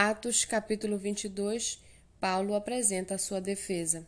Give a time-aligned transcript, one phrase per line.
[0.00, 1.82] Atos, capítulo 22,
[2.20, 4.06] Paulo apresenta a sua defesa.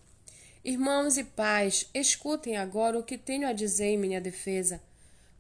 [0.65, 4.81] Irmãos e pais, escutem agora o que tenho a dizer em minha defesa.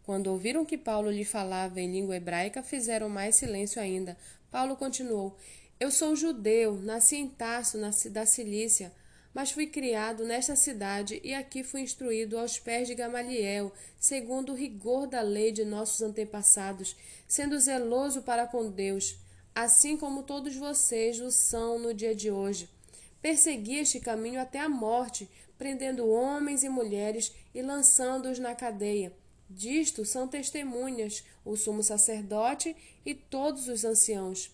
[0.02, 4.18] Quando ouviram que Paulo lhe falava em língua hebraica, fizeram mais silêncio ainda.
[4.50, 5.38] Paulo continuou:
[5.78, 7.78] Eu sou judeu, nasci em Tarso,
[8.10, 8.92] da Cilícia,
[9.32, 14.56] mas fui criado nesta cidade e aqui fui instruído aos pés de Gamaliel, segundo o
[14.56, 16.96] rigor da lei de nossos antepassados,
[17.28, 19.16] sendo zeloso para com Deus
[19.54, 22.68] assim como todos vocês o são no dia de hoje.
[23.20, 29.12] Persegui este caminho até a morte, prendendo homens e mulheres e lançando-os na cadeia.
[29.48, 32.74] Disto são testemunhas o sumo sacerdote
[33.04, 34.50] e todos os anciãos.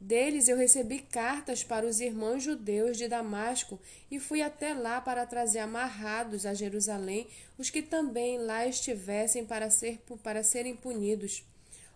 [0.00, 3.78] Deles eu recebi cartas para os irmãos judeus de Damasco
[4.10, 9.68] e fui até lá para trazer amarrados a Jerusalém os que também lá estivessem para,
[9.68, 11.44] ser, para serem punidos.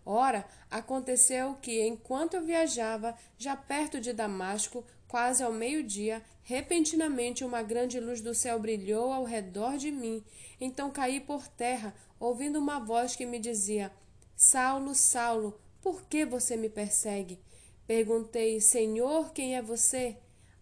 [0.07, 7.63] Ora, aconteceu que, enquanto eu viajava, já perto de Damasco, quase ao meio-dia, repentinamente uma
[7.63, 10.23] grande luz do céu brilhou ao redor de mim.
[10.61, 13.91] Então caí por terra, ouvindo uma voz que me dizia:
[14.37, 17.39] Saulo, Saulo, por que você me persegue?
[17.87, 20.17] Perguntei: Senhor, quem é você?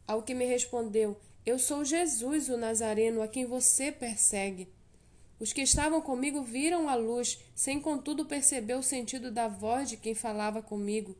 [0.06, 4.68] Ao que me respondeu: Eu sou Jesus, o Nazareno, a quem você persegue.
[5.42, 9.96] Os que estavam comigo viram a luz, sem contudo perceber o sentido da voz de
[9.96, 11.16] quem falava comigo.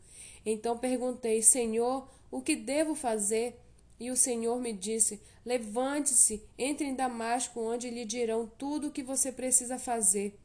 [0.46, 3.58] Então perguntei: Senhor, o que devo fazer?
[3.98, 9.02] E o Senhor me disse: Levante-se, entre em Damasco, onde lhe dirão tudo o que
[9.02, 10.38] você precisa fazer.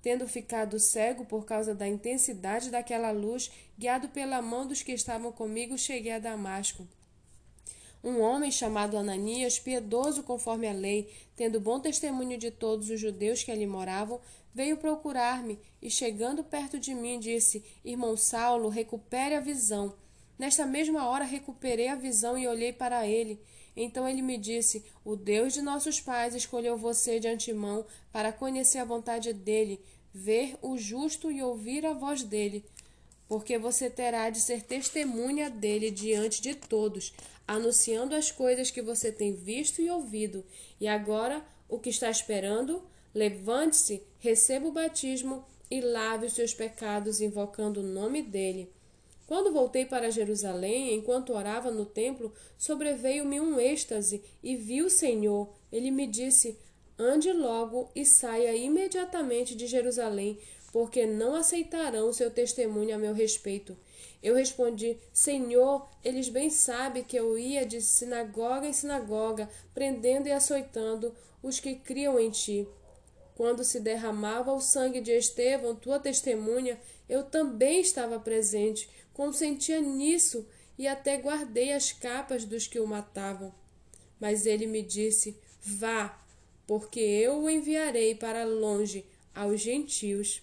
[0.00, 5.30] Tendo ficado cego por causa da intensidade daquela luz, guiado pela mão dos que estavam
[5.30, 6.88] comigo, cheguei a Damasco.
[8.04, 13.44] Um homem chamado Ananias, piedoso conforme a lei, tendo bom testemunho de todos os judeus
[13.44, 14.20] que ali moravam,
[14.52, 19.94] veio procurar-me e, chegando perto de mim, disse: Irmão Saulo, recupere a visão.
[20.36, 23.40] Nesta mesma hora recuperei a visão e olhei para ele.
[23.76, 28.78] Então ele me disse: O Deus de nossos pais escolheu você de antemão para conhecer
[28.78, 29.80] a vontade dele,
[30.12, 32.64] ver o justo e ouvir a voz dele
[33.32, 37.14] porque você terá de ser testemunha dele diante de todos,
[37.48, 40.44] anunciando as coisas que você tem visto e ouvido.
[40.78, 42.82] E agora, o que está esperando?
[43.14, 48.70] Levante-se, receba o batismo e lave os seus pecados, invocando o nome dele.
[49.26, 55.48] Quando voltei para Jerusalém, enquanto orava no templo, sobreveio-me um êxtase e vi o Senhor.
[55.72, 56.58] Ele me disse:
[56.98, 60.38] Ande logo e saia imediatamente de Jerusalém,
[60.72, 63.76] porque não aceitarão seu testemunho a meu respeito.
[64.22, 70.32] Eu respondi: Senhor, eles bem sabem que eu ia de sinagoga em sinagoga, prendendo e
[70.32, 72.66] açoitando os que criam em ti.
[73.34, 76.78] Quando se derramava o sangue de Estevão, tua testemunha,
[77.08, 80.46] eu também estava presente, consentia nisso
[80.78, 83.52] e até guardei as capas dos que o matavam.
[84.20, 86.18] Mas ele me disse: Vá,
[86.66, 90.42] porque eu o enviarei para longe aos gentios.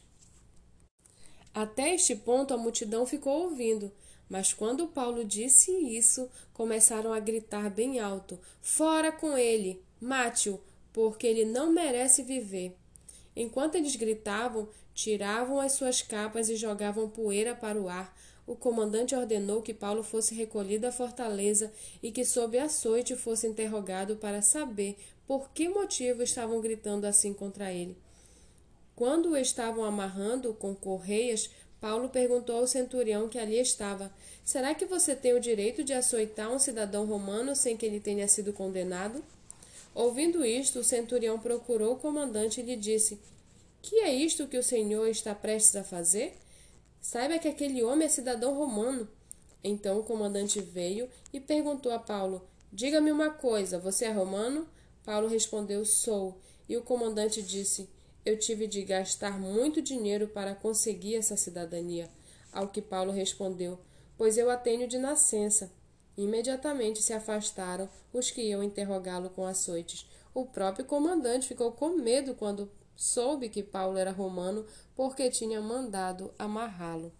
[1.53, 3.91] Até este ponto a multidão ficou ouvindo,
[4.29, 9.81] mas quando Paulo disse isso, começaram a gritar bem alto: Fora com ele!
[10.00, 10.62] Mate-o,
[10.94, 12.75] porque ele não merece viver.
[13.35, 18.16] Enquanto eles gritavam, tiravam as suas capas e jogavam poeira para o ar.
[18.49, 21.71] O comandante ordenou que Paulo fosse recolhido à fortaleza
[22.01, 27.71] e que, sob açoite, fosse interrogado para saber por que motivo estavam gritando assim contra
[27.71, 27.95] ele.
[28.95, 34.11] Quando o estavam amarrando com correias, Paulo perguntou ao centurião que ali estava:
[34.43, 38.27] Será que você tem o direito de açoitar um cidadão romano sem que ele tenha
[38.27, 39.23] sido condenado?
[39.93, 43.19] Ouvindo isto, o centurião procurou o comandante e lhe disse:
[43.79, 46.35] Que é isto que o senhor está prestes a fazer?
[47.01, 49.07] Saiba que aquele homem é cidadão romano.
[49.63, 54.67] Então o comandante veio e perguntou a Paulo: Diga-me uma coisa, você é romano?
[55.03, 56.39] Paulo respondeu: Sou.
[56.67, 57.89] E o comandante disse:
[58.25, 62.09] eu tive de gastar muito dinheiro para conseguir essa cidadania.
[62.51, 63.79] Ao que Paulo respondeu:
[64.17, 65.72] Pois eu a tenho de nascença.
[66.17, 70.05] Imediatamente se afastaram os que iam interrogá-lo com açoites.
[70.34, 72.69] O próprio comandante ficou com medo quando
[72.99, 77.13] soube que Paulo era romano, porque tinha mandado amarrá-lo.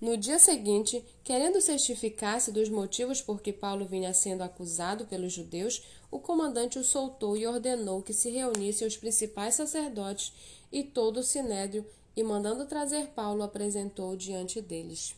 [0.00, 5.82] No dia seguinte, querendo certificar-se dos motivos por que Paulo vinha sendo acusado pelos judeus,
[6.10, 10.32] o comandante o soltou e ordenou que se reunissem os principais sacerdotes
[10.72, 11.84] e todo o sinédrio,
[12.16, 15.14] e mandando trazer Paulo, apresentou diante deles.